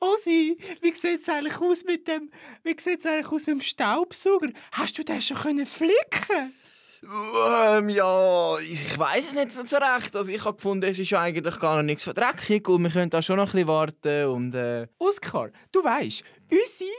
Osi, 0.00 0.56
wie 0.80 0.94
sieht 0.94 1.22
es 1.22 1.28
eigentlich 1.28 1.60
aus 1.60 1.84
mit 1.84 2.08
dem, 2.08 2.30
wie 2.62 2.74
sieht's 2.78 3.06
eigentlich 3.06 3.30
aus 3.30 3.46
mit 3.46 3.56
dem 3.56 3.62
Staubsauger? 3.62 4.48
Hast 4.72 4.98
du 4.98 5.04
den 5.04 5.20
schon 5.20 5.36
können 5.36 5.66
flicken? 5.66 6.54
Ähm, 7.02 7.88
ja, 7.88 8.58
ich 8.58 8.98
weiß 8.98 9.26
es 9.28 9.32
nicht 9.32 9.68
so 9.68 9.76
recht. 9.76 10.14
Also 10.14 10.30
ich 10.30 10.44
habe 10.44 10.56
gefunden, 10.56 10.90
es 10.90 10.98
ist 10.98 11.12
eigentlich 11.14 11.58
gar 11.58 11.76
noch 11.76 11.82
nichts 11.82 12.04
verdreckig 12.04 12.68
und 12.68 12.82
wir 12.82 12.90
können 12.90 13.10
da 13.10 13.22
schon 13.22 13.36
noch 13.36 13.48
ein 13.48 13.52
bisschen 13.52 13.68
warten 13.68 14.26
und 14.26 14.54
äh, 14.54 14.86
Oskar, 14.98 15.50
du 15.72 15.82
weißt, 15.82 16.22
unsere 16.50 16.90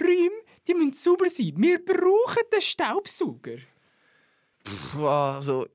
Räume, 0.00 0.42
die 0.66 0.74
müssen 0.74 0.92
sauber 0.92 1.28
sein. 1.28 1.52
Wir 1.56 1.84
brauchen 1.84 2.42
den 2.52 2.60
Staubsauger. 2.60 3.58
pff, 4.66 4.96
also 4.98 5.66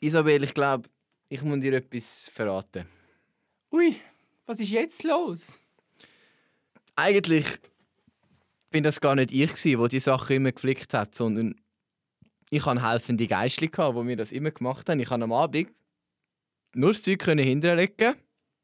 Isabel, 0.00 0.44
ich 0.44 0.54
glaube, 0.54 0.88
ich 1.28 1.42
muss 1.42 1.60
dir 1.60 1.74
etwas 1.74 2.30
verraten. 2.32 2.86
Ui, 3.72 3.96
was 4.46 4.60
ist 4.60 4.70
jetzt 4.70 5.02
los? 5.02 5.60
Eigentlich 6.96 7.46
bin 8.70 8.84
das 8.84 9.00
gar 9.00 9.14
nicht 9.14 9.32
ich 9.32 9.52
gsi, 9.52 9.78
wo 9.78 9.86
die 9.86 10.00
Sache 10.00 10.34
immer 10.34 10.52
geflickt 10.52 10.94
hat, 10.94 11.14
sondern 11.14 11.54
ich 12.50 12.64
hatte 12.66 12.86
helfende 12.86 13.26
Geistli, 13.26 13.68
die 13.68 14.02
mir 14.02 14.16
das 14.16 14.32
immer 14.32 14.50
gemacht 14.50 14.88
haben. 14.88 15.00
Ich 15.00 15.08
konnte 15.08 15.24
am 15.24 15.32
Abend 15.32 15.68
nur 16.74 16.90
das 16.90 17.02
Zeug 17.02 17.20
können 17.20 17.44
hinterlegen 17.44 18.14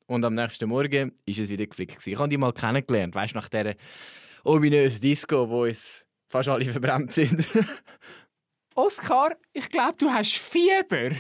und 0.06 0.25
am 0.25 0.34
nächsten 0.34 0.68
Morgen 0.68 1.12
ist 1.26 1.38
es 1.38 1.49
wieder 1.49 1.66
geflickt. 1.66 1.99
gsi. 1.99 2.12
Ich 2.12 2.18
habe 2.18 2.28
die 2.28 2.37
mal 2.37 2.52
kennengelernt, 2.52 3.14
weißt 3.14 3.34
nach 3.34 3.49
dieser 3.49 3.75
ominösen 4.44 5.00
Disco, 5.00 5.49
wo 5.49 5.64
es 5.64 6.06
fast 6.28 6.49
alle 6.49 6.64
verbrannt 6.72 7.12
sind. 7.12 7.46
Oskar, 8.75 9.37
ich 9.52 9.68
glaube, 9.68 9.96
du 9.99 10.10
hast 10.10 10.37
Fieber. 10.37 11.10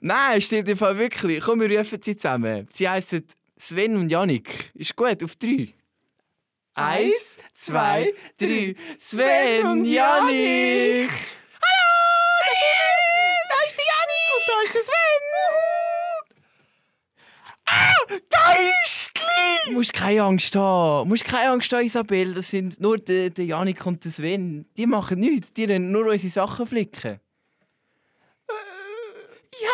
Nein, 0.00 0.40
stimmt 0.40 0.68
im 0.68 0.76
Fall 0.76 0.98
wirklich. 0.98 1.42
Komm, 1.42 1.60
wir 1.60 1.78
rufen 1.78 2.00
sie 2.02 2.16
zusammen. 2.16 2.68
Sie 2.70 2.88
heißen 2.88 3.26
Sven 3.58 3.96
und 3.96 4.08
Janik. 4.10 4.70
Ist 4.74 4.94
gut, 4.94 5.22
auf 5.24 5.36
drei. 5.36 5.72
Eins, 6.74 7.38
zwei, 7.54 8.12
drei. 8.38 8.74
Sven 8.98 9.66
und 9.66 9.84
Janik! 9.86 11.08
Hallo, 11.08 11.88
da 12.44 12.52
sind 12.52 12.74
wir. 12.76 13.36
Da 13.48 13.56
ist 13.66 13.78
der 13.78 13.84
Janik. 13.92 14.28
Und 14.36 14.44
da 14.46 14.54
ist 14.62 14.74
der 14.74 14.82
Sven! 14.82 15.06
Geistli! 18.28 19.22
Du 19.66 19.72
musst 19.72 19.92
keine 19.94 20.22
Angst 20.22 20.54
haben. 20.54 21.08
Du 21.08 21.08
musst 21.08 21.24
keine 21.24 21.50
Angst 21.50 21.72
haben, 21.72 21.86
Isabel. 21.86 22.34
Das 22.34 22.50
sind 22.50 22.78
nur 22.78 22.98
der, 22.98 23.30
der 23.30 23.46
Janik 23.46 23.86
und 23.86 24.04
der 24.04 24.12
Sven. 24.12 24.66
Die 24.76 24.86
machen 24.86 25.20
nichts. 25.20 25.54
Die 25.54 25.64
rennen 25.64 25.90
nur 25.90 26.06
unsere 26.06 26.30
Sachen 26.30 26.66
flicken. 26.66 27.20
Ja, 29.62 29.70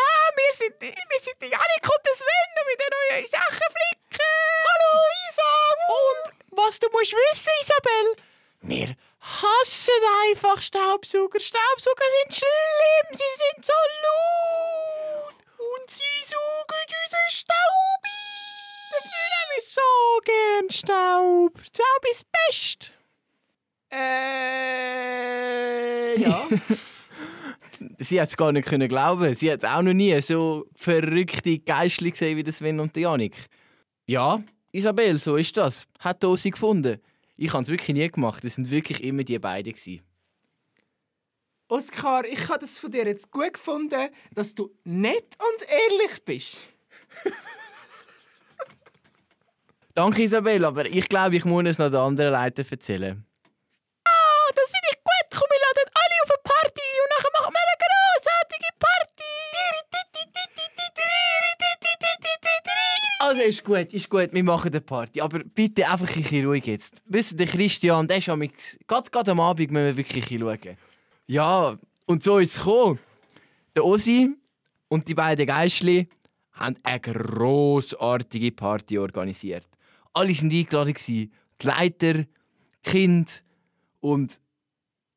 wir 0.52 0.68
sind, 0.68 0.80
wir 0.80 1.20
sind 1.20 1.40
der 1.40 1.48
Janik 1.48 1.82
und 1.82 2.06
der 2.06 2.14
Sven 2.14 2.52
und 2.60 2.66
mit 2.66 2.78
den 2.80 2.90
neuen 2.92 3.26
Sachen 3.26 3.68
flicken. 3.72 4.32
Hallo, 4.68 4.92
Isa. 5.28 5.52
Und 5.88 6.24
was 6.58 6.78
du 6.78 6.88
musst 6.90 7.12
wissen, 7.12 7.50
Isabel, 7.60 8.16
wir 8.60 8.96
hassen 9.20 10.02
einfach 10.24 10.60
Staubsauger. 10.60 11.40
Staubsauger 11.40 12.04
sind 12.24 12.36
schlimm, 12.36 13.16
sie 13.16 13.32
sind 13.42 13.64
so 13.64 13.72
laut. 14.02 15.36
Und 15.56 15.90
sie 15.90 16.22
saugen 16.22 16.86
unseren 17.02 17.30
Staub 17.30 18.02
ein. 18.04 18.10
Dafür 18.92 19.30
haben 19.32 19.50
wir 19.54 19.62
so 19.66 20.20
gern 20.24 20.70
Staub. 20.70 21.52
Staub 21.64 22.04
ist 22.10 22.26
best. 22.30 22.92
Äh, 23.90 25.14
ja. 26.20 26.48
Sie 27.98 28.20
hat 28.20 28.28
es 28.28 28.36
gar 28.36 28.52
nicht 28.52 28.68
können 28.68 28.88
glauben. 28.88 29.34
Sie 29.34 29.50
hat 29.50 29.64
auch 29.64 29.82
noch 29.82 29.92
nie 29.92 30.20
so 30.20 30.66
verrückte 30.74 31.58
Geistli 31.58 32.10
gesehen 32.10 32.36
wie 32.36 32.52
Sven 32.52 32.80
und 32.80 32.94
der 32.94 33.02
Janik. 33.02 33.36
Ja, 34.06 34.42
Isabel, 34.72 35.18
so 35.18 35.36
ist 35.36 35.56
das. 35.56 35.86
Hat 35.98 36.24
Osi 36.24 36.50
gefunden. 36.50 37.00
Ich 37.36 37.52
habe 37.52 37.62
es 37.62 37.68
wirklich 37.68 37.96
nie 37.96 38.08
gemacht. 38.08 38.44
Es 38.44 38.56
sind 38.56 38.70
wirklich 38.70 39.02
immer 39.02 39.24
die 39.24 39.38
beiden. 39.38 39.72
Gewesen. 39.72 40.02
Oskar, 41.68 42.24
ich 42.26 42.48
habe 42.48 42.58
das 42.58 42.78
von 42.78 42.90
dir 42.90 43.06
jetzt 43.06 43.30
gut 43.30 43.54
gefunden, 43.54 44.10
dass 44.34 44.54
du 44.54 44.70
nett 44.84 45.36
und 45.38 45.68
ehrlich 45.68 46.24
bist. 46.24 46.58
Danke, 49.94 50.22
Isabel, 50.22 50.64
aber 50.64 50.86
ich 50.86 51.08
glaube, 51.08 51.36
ich 51.36 51.44
muss 51.44 51.64
es 51.64 51.78
noch 51.78 51.90
den 51.90 52.00
anderen 52.00 52.32
Leuten 52.32 52.66
erzählen. 52.70 53.24
Also 63.32 63.44
ist 63.44 63.64
gut, 63.64 63.94
ist 63.94 64.10
gut, 64.10 64.28
wir 64.34 64.44
machen 64.44 64.70
eine 64.70 64.82
Party. 64.82 65.22
Aber 65.22 65.38
bitte 65.38 65.88
einfach 65.88 66.06
ein 66.06 66.22
bisschen 66.22 66.44
ruhig 66.44 66.66
jetzt. 66.66 67.02
Wisst 67.06 67.40
ihr, 67.40 67.46
Christian, 67.46 68.06
der 68.06 68.18
ist 68.18 68.28
am 68.28 68.40
gerade, 68.86 69.10
gerade 69.10 69.30
am 69.30 69.40
Abend 69.40 69.70
müssen 69.70 69.86
wir 69.86 69.96
wirklich 69.96 70.24
ein 70.30 70.38
bisschen 70.38 70.40
schauen. 70.40 70.76
Ja, 71.28 71.78
und 72.04 72.22
so 72.22 72.40
ist 72.40 72.56
es 72.56 72.58
gekommen. 72.58 72.98
Der 73.74 73.86
Osi 73.86 74.36
und 74.88 75.08
die 75.08 75.14
beiden 75.14 75.46
Geistli 75.46 76.10
haben 76.52 76.76
eine 76.82 77.00
grossartige 77.00 78.52
Party 78.52 78.98
organisiert. 78.98 79.66
Alle 80.12 80.36
waren 80.36 80.50
eingeladen, 80.50 80.94
die 81.08 81.30
Leiter, 81.62 82.12
die 82.12 82.26
Kinder 82.82 83.32
und 84.00 84.42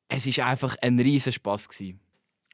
es 0.07 0.37
war 0.37 0.45
einfach 0.45 0.77
ein 0.81 0.97
riesen 1.01 1.33
Spass. 1.33 1.67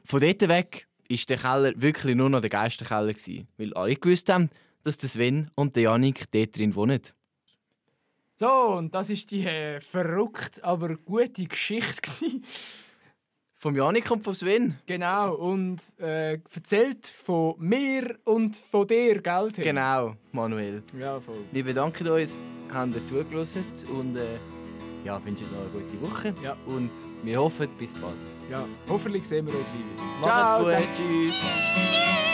Von 0.06 0.22
dort 0.22 0.42
weg 0.48 0.88
war 1.08 1.18
der 1.30 1.38
Keller 1.38 1.74
wirklich 1.76 2.16
nur 2.16 2.32
noch 2.32 2.42
der 2.42 2.50
Geisterkeller, 2.50 3.14
weil 3.58 3.74
alle 3.76 3.96
gewusst 3.96 4.28
haben, 4.28 4.50
dass 4.84 4.98
der 4.98 5.10
Sven 5.10 5.50
und 5.56 5.76
der 5.76 5.84
Janik 5.84 6.30
dort 6.32 6.56
drin 6.58 6.76
wohnen. 6.76 7.02
So, 8.36 8.50
und 8.50 8.96
das 8.96 9.10
ist 9.10 9.30
die 9.32 9.46
äh, 9.46 9.80
verrückt, 9.82 10.64
aber 10.64 10.96
gute 10.96 11.46
Geschichte. 11.46 12.10
Vom 13.56 13.76
Janik 13.76 14.10
und 14.10 14.24
vom 14.24 14.34
Sven. 14.34 14.80
genau, 14.88 15.36
und 15.36 15.94
äh, 16.00 16.40
erzählt 16.52 17.06
von 17.06 17.54
mir 17.60 18.18
und 18.24 18.56
von 18.58 18.88
dir, 18.88 19.22
gell? 19.22 19.52
Tim? 19.52 19.64
Genau, 19.64 20.16
Manuel. 20.32 20.82
Ja, 21.00 21.20
voll. 21.20 21.46
Wir 21.52 21.64
bedanken 21.64 22.08
uns, 22.08 22.42
haben 22.74 22.92
ihr 22.94 23.06
zugelassen 23.06 23.64
und 23.96 24.16
äh, 24.16 24.40
ja, 25.06 25.24
wünschen 25.24 25.46
noch 25.52 25.62
eine 25.62 25.70
gute 25.70 26.02
Woche. 26.02 26.34
Ja. 26.44 26.58
Und 26.66 26.90
wir 27.22 27.40
hoffen, 27.40 27.70
bis 27.78 27.94
bald. 27.94 28.16
Ja, 28.50 28.66
hoffentlich 28.90 29.28
sehen 29.28 29.46
wir 29.46 29.54
euch 29.54 29.60
wieder. 29.60 30.04
Macht's 30.22 30.26
Ciao 30.26 30.64
gut. 30.64 30.70
zusammen. 30.72 30.88
Tschüss. 30.98 32.31